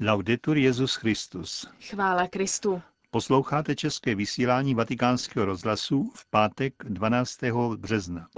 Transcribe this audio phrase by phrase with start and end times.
[0.00, 1.68] Laudetur Jezus Christus.
[1.90, 2.82] Chvála Kristu.
[3.10, 7.38] Posloucháte české vysílání Vatikánského rozhlasu v pátek 12.
[7.76, 8.28] března.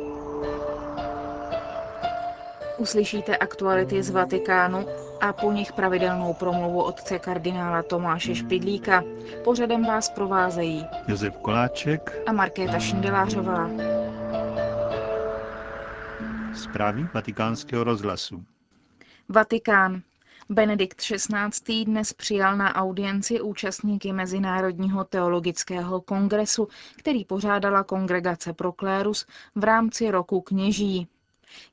[2.78, 4.86] Uslyšíte aktuality z Vatikánu
[5.20, 9.04] a po nich pravidelnou promluvu otce kardinála Tomáše Špidlíka.
[9.44, 13.70] Pořadem vás provázejí Josef Koláček a Markéta Šindelářová.
[16.54, 18.44] Zprávy vatikánského rozhlasu.
[19.28, 20.02] Vatikán.
[20.50, 21.84] Benedikt XVI.
[21.84, 30.10] dnes přijal na audienci účastníky Mezinárodního teologického kongresu, který pořádala Kongregace pro klérus v rámci
[30.10, 31.08] roku kněží.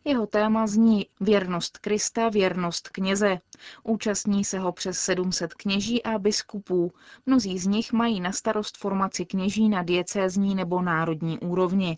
[0.04, 3.40] Jeho téma zní Věrnost Krista, věrnost kněze.
[3.84, 6.91] Účastní se ho přes 700 kněží a biskupů.
[7.26, 11.98] Mnozí z nich mají na starost formaci kněží na diecézní nebo národní úrovni.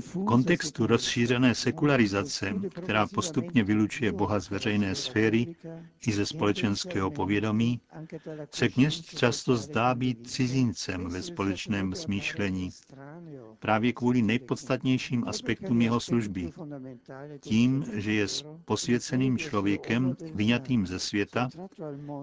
[0.00, 5.56] V kontextu rozšířené sekularizace, která postupně vylučuje Boha z veřejné sféry
[6.06, 7.80] i ze společenského povědomí,
[8.54, 12.70] se kněz často zdá být cizincem ve společném smýšlení.
[13.58, 16.50] Právě kvůli nejpodstatnějším aspektům jeho služby.
[17.40, 18.26] Tím, že je
[18.64, 19.99] posvěceným člověkem,
[20.34, 21.48] vyňatým ze světa,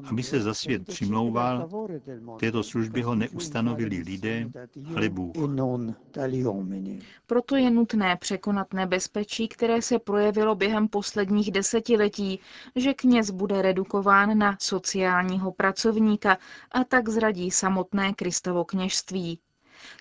[0.09, 1.69] aby se za svět přimlouval,
[2.39, 4.49] této službě ho neustanovili lidé,
[4.95, 5.35] ale Bůh.
[7.25, 12.39] Proto je nutné překonat nebezpečí, které se projevilo během posledních desetiletí,
[12.75, 16.37] že kněz bude redukován na sociálního pracovníka
[16.71, 19.39] a tak zradí samotné Kristovo kněžství.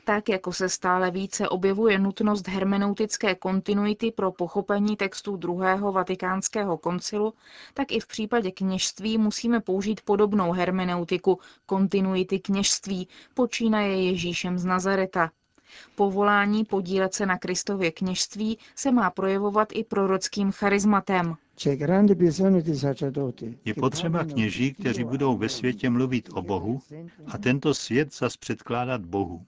[0.04, 7.34] Tak jako se stále více objevuje nutnost hermeneutické kontinuity pro pochopení textů druhého vatikánského koncilu,
[7.74, 15.30] tak i v případě kněžství musíme použít podobnou hermeneutiku kontinuity kněžství, počínaje Ježíšem z Nazareta.
[15.94, 21.36] Povolání podílet se na Kristově kněžství se má projevovat i prorockým charizmatem.
[23.64, 26.80] Je potřeba kněží, kteří budou ve světě mluvit o Bohu
[27.26, 29.44] a tento svět zas předkládat Bohu.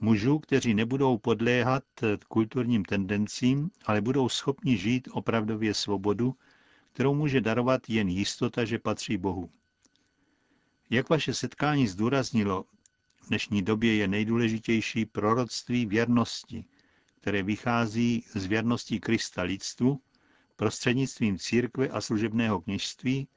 [0.00, 1.84] Mužů, kteří nebudou podléhat
[2.28, 6.34] kulturním tendencím, ale budou schopni žít opravdově svobodu,
[6.92, 9.50] kterou může darovat jen jistota, že patří Bohu.
[10.90, 12.64] Jak vaše setkání zdůraznilo,
[13.22, 16.64] v dnešní době je nejdůležitější proroctví věrnosti,
[17.20, 20.00] které vychází z věrnosti Krista lidstvu
[20.56, 23.28] prostřednictvím církve a služebného kněžství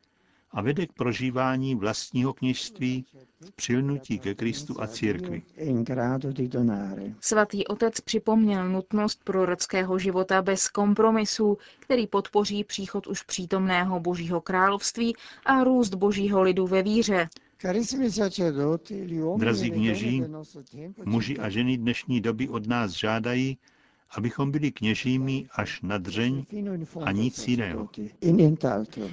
[0.54, 3.06] a vede k prožívání vlastního kněžství
[3.42, 5.42] v přilnutí ke Kristu a církvi.
[7.20, 15.16] Svatý otec připomněl nutnost prorockého života bez kompromisů, který podpoří příchod už přítomného božího království
[15.46, 17.30] a růst božího lidu ve víře.
[19.38, 20.24] Drazí kněží,
[21.06, 23.58] muži a ženy dnešní doby od nás žádají,
[24.16, 26.46] abychom byli kněžími až na dřeň
[27.04, 27.90] a nic jiného.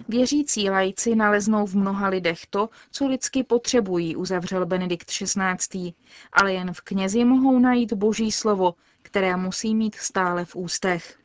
[0.08, 5.92] Věřící lajci naleznou v mnoha lidech to, co lidsky potřebují, uzavřel Benedikt XVI.
[6.32, 11.18] Ale jen v knězi mohou najít boží slovo, které musí mít stále v ústech.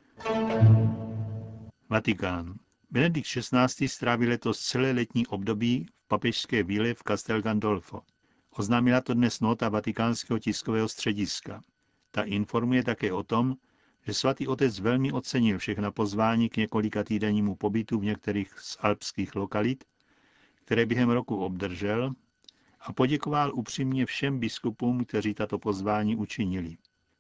[1.89, 2.53] Vatikán.
[2.91, 3.87] Benedikt XVI.
[3.87, 8.01] strávil letos celé letní období v papežské víle v Castel Gandolfo.
[8.57, 11.61] Oznámila to dnes nota vatikánského tiskového střediska.
[12.15, 13.55] Ta informuje také o tom,
[14.07, 19.35] že svatý otec velmi ocenil všechna pozvání k několika týdennímu pobytu v některých z alpských
[19.35, 19.83] lokalit,
[20.55, 22.13] které během roku obdržel,
[22.81, 26.77] a poděkoval upřímně všem biskupům, kteří tato pozvání učinili.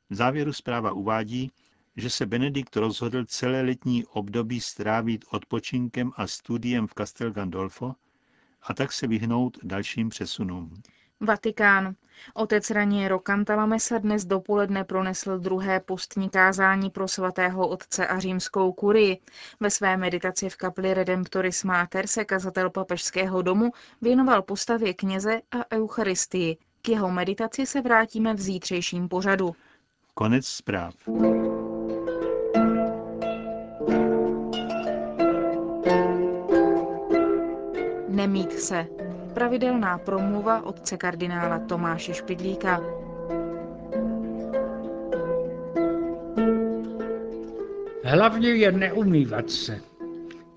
[0.09, 1.51] V závěru zpráva uvádí,
[1.95, 7.95] že se Benedikt rozhodl celé letní období strávit odpočinkem a studiem v Castel Gandolfo
[8.61, 10.81] a tak se vyhnout dalším přesunům.
[11.21, 11.95] Vatikán.
[12.33, 19.21] Otec Raniero Cantalamessa dnes dopoledne pronesl druhé postní kázání pro svatého otce a římskou kurii.
[19.59, 23.71] Ve své meditaci v kapli Redemptoris Mater se kazatel papežského domu
[24.01, 26.57] věnoval postavě kněze a eucharistii.
[26.81, 29.55] K jeho meditaci se vrátíme v zítřejším pořadu.
[30.13, 30.95] Konec zpráv.
[38.07, 39.04] Nemít se
[39.35, 42.81] pravidelná promluva otce kardinála Tomáše Špidlíka.
[48.03, 49.79] Hlavně je neumývat se.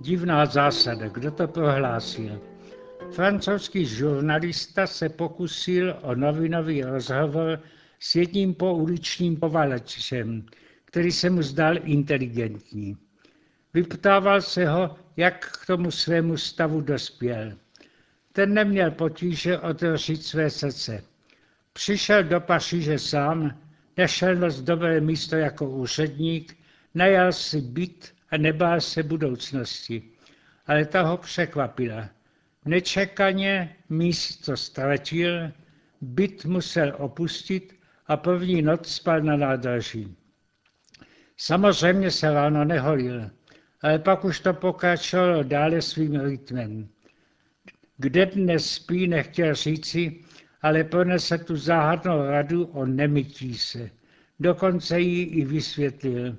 [0.00, 2.40] Divná zásada, kdo to prohlásil?
[3.10, 7.60] Francouzský žurnalista se pokusil o novinový rozhovor
[7.98, 10.46] s jedním pouličním povalečem,
[10.84, 12.96] který se mu zdal inteligentní.
[13.74, 17.52] Vyptával se ho, jak k tomu svému stavu dospěl.
[18.38, 21.04] Ten neměl potíže otevřít své srdce.
[21.72, 23.60] Přišel do Paříže sám,
[23.96, 26.56] nešel na dobré místo jako úředník,
[26.94, 30.02] najal si byt a nebál se budoucnosti.
[30.66, 32.08] ale ta ho překvapila.
[32.64, 35.52] Nečekaně místo ztratil,
[36.00, 37.76] byt musel opustit
[38.06, 40.16] a první noc spal na nádraží.
[41.36, 43.30] Samozřejmě se ráno neholil,
[43.82, 46.88] ale pak už to pokračovalo dále svým rytmem.
[48.00, 50.16] Kde dnes spí, nechtěl říci,
[50.62, 53.90] ale pronese tu záhadnou radu o nemytí se.
[54.40, 56.36] Dokonce ji i vysvětlil.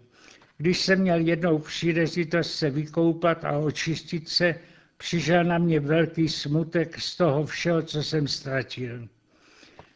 [0.57, 4.55] Když jsem měl jednou příležitost se vykoupat a očistit se,
[4.97, 9.07] přišel na mě velký smutek z toho všeho, co jsem ztratil.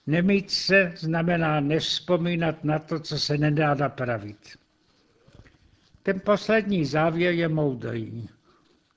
[0.07, 4.57] Nemít se znamená nevzpomínat na to, co se nedá napravit.
[6.03, 8.29] Ten poslední závěr je moudrý.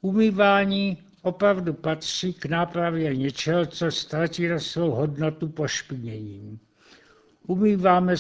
[0.00, 6.58] Umývání opravdu patří k nápravě něčeho, co ztratilo svou hodnotu pošpiněním.
[7.46, 8.14] Umýváme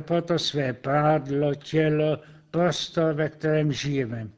[0.00, 2.18] proto své prádlo, tělo,
[2.50, 4.28] prostor, ve kterém žijeme.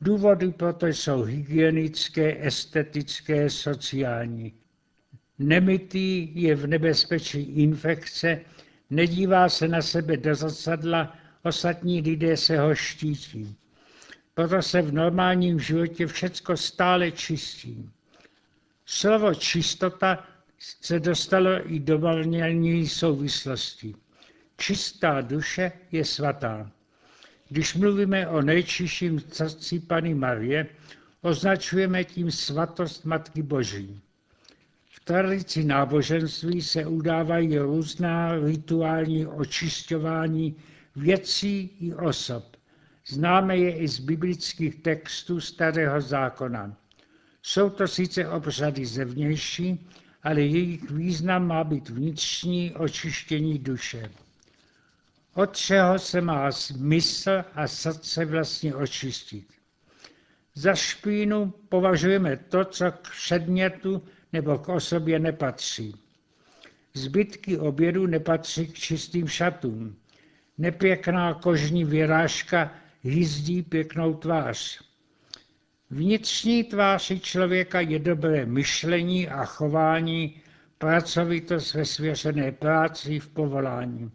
[0.00, 4.52] Důvody proto jsou hygienické, estetické, sociální.
[5.38, 8.40] Nemytý je v nebezpečí infekce,
[8.90, 13.56] nedívá se na sebe do zrcadla, ostatní lidé se ho štítí.
[14.34, 17.90] Proto se v normálním životě všecko stále čistí.
[18.86, 20.26] Slovo čistota
[20.58, 23.94] se dostalo i do marnění souvislosti.
[24.56, 26.70] Čistá duše je svatá.
[27.48, 30.66] Když mluvíme o nejčistším srdci Pany Marie,
[31.22, 34.00] označujeme tím svatost Matky Boží.
[34.86, 40.56] V tradici náboženství se udávají různá rituální očišťování
[40.96, 42.53] věcí i osob.
[43.08, 46.76] Známe je i z biblických textů Starého zákona.
[47.42, 49.88] Jsou to sice obřady zevnější,
[50.22, 54.10] ale jejich význam má být vnitřní očištění duše.
[55.34, 59.46] Od čeho se má mysl a srdce vlastně očistit?
[60.54, 64.02] Za špínu považujeme to, co k předmětu
[64.32, 65.94] nebo k osobě nepatří.
[66.94, 69.96] Zbytky obědu nepatří k čistým šatům.
[70.58, 72.72] Nepěkná kožní vyrážka
[73.04, 74.80] hyzdí pěknou tvář.
[75.90, 80.40] Vnitřní tváři člověka je dobré myšlení a chování,
[80.78, 84.10] pracovitost ve svěřené práci v povolání.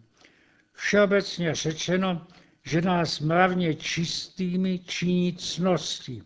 [0.73, 2.27] Všeobecně řečeno,
[2.63, 6.21] že nás mravně čistými činí cnosti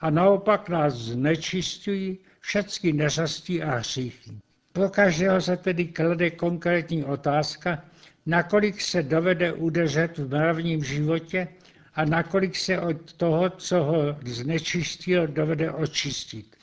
[0.00, 4.30] a naopak nás znečistují všechny neřastí a hříchy.
[4.72, 7.84] Pro každého se tedy klade konkrétní otázka,
[8.26, 11.48] nakolik se dovede udržet v mravním životě
[11.94, 16.56] a nakolik se od toho, co ho znečistil, dovede očistit.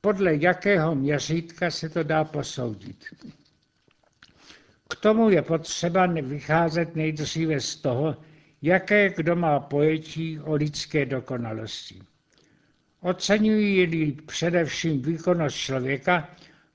[0.00, 3.04] Podle jakého měřítka se to dá posoudit.
[4.88, 8.16] K tomu je potřeba vycházet nejdříve z toho,
[8.62, 12.02] jaké kdo má pojetí o lidské dokonalosti.
[13.00, 16.28] Oceňují především výkonnost člověka,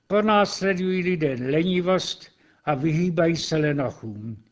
[0.06, 2.26] pronásledují lidé lenivost
[2.64, 4.44] a vyhýbají se lenochům.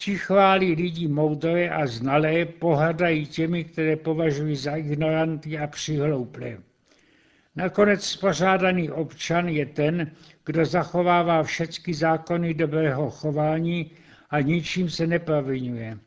[0.00, 6.58] Ti chválí lidi moudré a znalé, pohadají těmi, které považují za ignoranty a přihlouplé.
[7.56, 10.10] Nakonec spořádaný občan je ten,
[10.46, 13.90] kdo zachovává všechny zákony dobrého chování
[14.30, 15.98] a ničím se neprovinuje.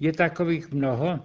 [0.00, 1.20] Je takových mnoho?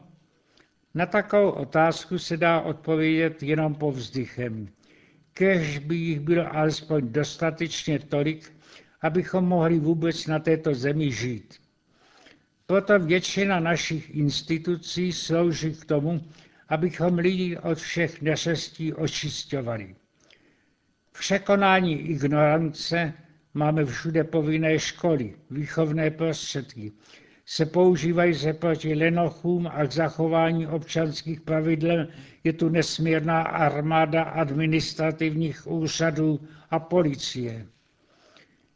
[0.94, 4.68] Na takovou otázku se dá odpovědět jenom povzdychem.
[5.34, 8.53] Kež by jich bylo alespoň dostatečně tolik,
[9.01, 11.62] abychom mohli vůbec na této zemi žít.
[12.74, 16.22] Proto většina našich institucí slouží k tomu,
[16.70, 19.96] abychom lidi od všech neřestí očistovali.
[21.12, 23.13] V překonání ignorance
[23.53, 26.92] máme všude povinné školy, výchovné prostředky.
[27.46, 32.08] Se používají se proti lenochům a k zachování občanských pravidel
[32.44, 37.65] je tu nesmírná armáda administrativních úřadů a policie.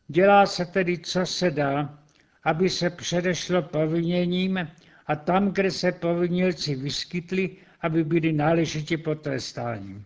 [0.08, 2.00] Dělá se tedy, co se dá,
[2.48, 4.68] aby se předešlo proviněním
[5.08, 7.50] a tam, kde se provinilci vyskytli,
[7.82, 10.01] aby byli náležitě potrestáni.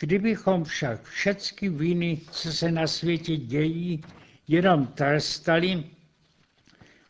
[0.00, 4.04] Kdybychom však všechny viny, co se na světě dějí,
[4.48, 5.84] jenom trestali,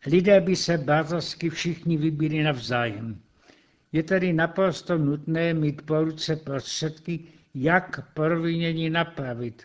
[0.06, 3.20] lidé by se bázovsky všichni vybili navzájem.
[3.92, 7.20] Je tedy naprosto nutné mít po ruce prostředky,
[7.54, 9.62] jak provinění napravit,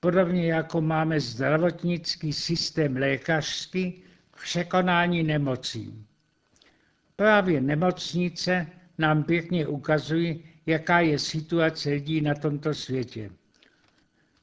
[0.00, 6.06] podobně jako máme zdravotnický systém lékařský k překonání nemocí.
[7.16, 8.66] Právě nemocnice
[8.98, 13.30] nám pěkně ukazují, jaká je situace lidí na tomto světě.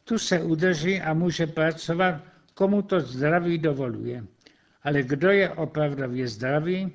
[0.03, 2.21] Tu se udrží a může pracovat,
[2.53, 4.23] komu to zdraví dovoluje.
[4.83, 6.91] Ale kdo je opravdově zdravý?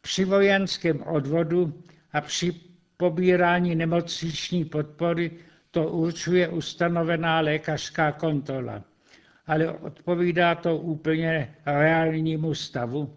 [0.00, 1.82] Při vojenském odvodu
[2.12, 2.60] a při
[2.96, 5.30] pobírání nemocniční podpory
[5.70, 8.84] to určuje ustanovená lékařská kontrola.
[9.46, 13.16] Ale odpovídá to úplně reálnímu stavu?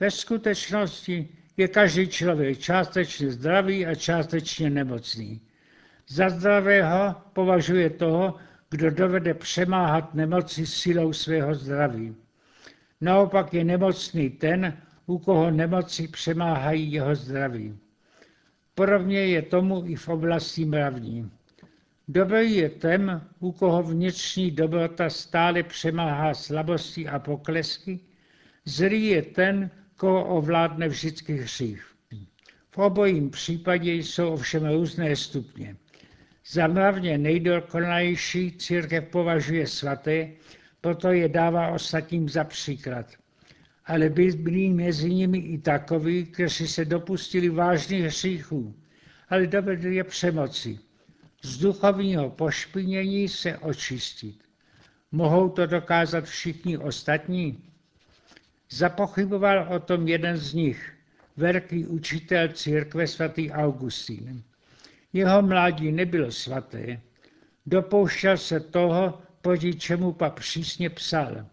[0.00, 5.40] Ve skutečnosti je každý člověk částečně zdravý a částečně nemocný.
[6.08, 8.36] Za zdravého považuje toho,
[8.70, 12.16] kdo dovede přemáhat nemoci silou svého zdraví.
[13.00, 17.78] Naopak je nemocný ten, u koho nemoci přemáhají jeho zdraví.
[18.74, 21.30] Podobně je tomu i v oblasti mravní.
[22.12, 28.00] Dobrý je ten, u koho vnitřní dobrota stále přemáhá slabosti a poklesky,
[28.64, 31.86] zlý je ten, koho ovládne vždycky hřích.
[32.70, 35.76] V obojím případě jsou ovšem různé stupně.
[36.52, 40.28] Za mravně nejdokonalejší církev považuje svaté,
[40.80, 43.06] proto je dává ostatním za příklad.
[43.84, 48.74] Ale byli mezi nimi i takoví, kteří se dopustili vážných hříchů,
[49.28, 50.78] ale dovedli je přemoci.
[51.44, 54.44] Z duchovního pošpinění se očistit.
[55.12, 57.64] Mohou to dokázat všichni ostatní?
[58.70, 60.92] Zapochyboval o tom jeden z nich,
[61.36, 64.42] velký učitel církve svatý Augustín.
[65.12, 67.00] Jeho mládí nebylo svaté,
[67.66, 71.46] dopouštěl se toho, proti čemu pak přísně psal.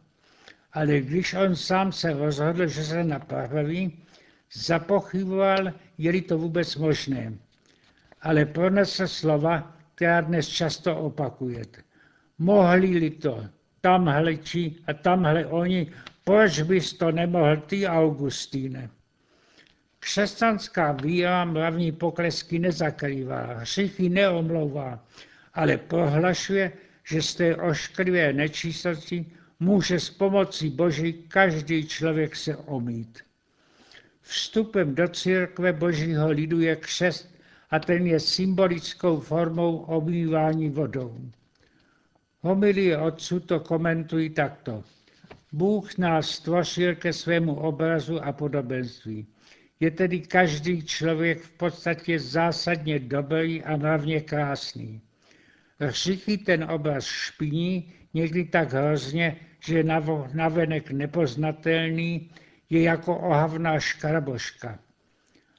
[0.73, 4.03] Ale když on sám se rozhodl, že se napraví,
[4.53, 7.33] zapochyboval, je-li to vůbec možné.
[8.21, 11.83] Ale pronesl slova, která dnes často opakujete.
[12.37, 13.45] Mohli-li to
[13.81, 15.91] tamhle či a tamhle oni,
[16.23, 18.89] proč bys to nemohl ty, Augustíne?
[19.99, 25.03] Křesťanská víra mravní poklesky nezakrývá, hřichy neomlouvá,
[25.53, 26.71] ale prohlašuje,
[27.03, 29.25] že z té ošklivé nečistosti
[29.59, 33.19] může s pomocí Boží každý člověk se omít.
[34.21, 37.38] Vstupem do církve Božího lidu je křest
[37.71, 41.17] a ten je symbolickou formou omývání vodou.
[42.41, 44.83] Homilie otců to komentují takto.
[45.51, 49.27] Bůh nás stvořil ke svému obrazu a podobenství.
[49.79, 55.01] Je tedy každý člověk v podstatě zásadně dobrý a mravně krásný.
[55.79, 59.83] Hřichy ten obraz špiní, někdy tak hrozně, že je
[60.33, 62.31] navenek nepoznatelný,
[62.69, 64.79] je jako ohavná škraboška.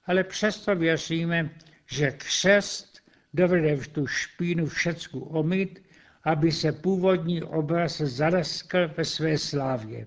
[0.06, 1.50] Ale přesto věříme,
[1.90, 2.98] že křest
[3.34, 5.82] dovede v tu špínu všecku omyt,
[6.24, 10.06] aby se původní obraz zaleskl ve své slávě.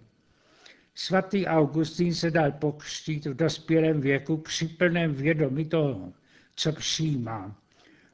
[0.95, 6.13] Svatý Augustín se dal pokřtít v dospělém věku při plném vědomí toho,
[6.55, 7.55] co přijímá.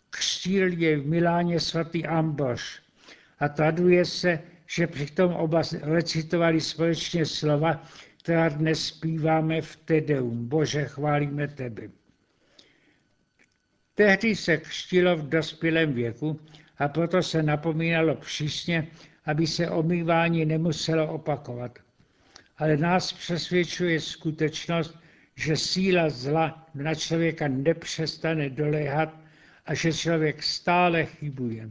[0.10, 2.82] Křtil je v Miláně svatý Amboš
[3.40, 7.84] a traduje se, že přitom oba recitovali společně slova,
[8.24, 10.48] která dnes zpíváme v Tedeum.
[10.48, 11.99] Bože, chválíme tebe.
[14.00, 16.40] Tehdy se křtilo v dospělém věku
[16.78, 18.88] a proto se napomínalo přísně,
[19.26, 21.80] aby se omývání nemuselo opakovat.
[22.58, 25.00] Ale nás přesvědčuje skutečnost,
[25.36, 29.20] že síla zla na člověka nepřestane doléhat
[29.66, 31.70] a že člověk stále chybuje.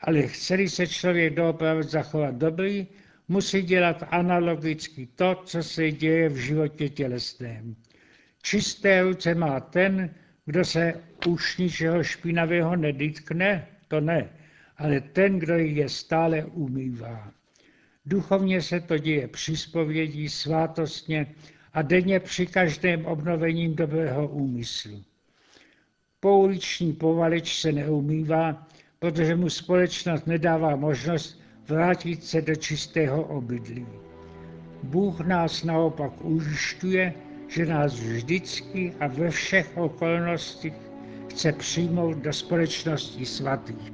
[0.00, 2.86] Ale chce se člověk doopravdy zachovat dobrý,
[3.28, 7.76] musí dělat analogicky to, co se děje v životě tělesném.
[8.42, 10.14] Čisté ruce má ten,
[10.46, 10.94] kdo se
[11.26, 14.28] už ničeho špinavého nedytkne, to ne,
[14.76, 17.32] ale ten, kdo je stále umývá.
[18.06, 21.26] Duchovně se to děje při zpovědí, svátostně
[21.72, 25.04] a denně při každém obnovením dobrého úmyslu.
[26.20, 28.66] Pouliční povaleč se neumývá,
[28.98, 33.86] protože mu společnost nedává možnost vrátit se do čistého obydlí.
[34.82, 37.14] Bůh nás naopak ujišťuje,
[37.48, 40.74] že nás vždycky a ve všech okolnostech
[41.28, 43.92] chce přijmout do společnosti svatých.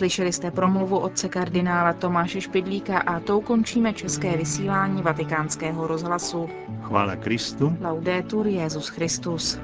[0.00, 6.48] Slyšeli jste promluvu otce kardinála Tomáše Špidlíka a tou končíme české vysílání vatikánského rozhlasu.
[6.82, 7.76] Chvála Kristu.
[7.80, 9.58] Laudetur Jezus Christus.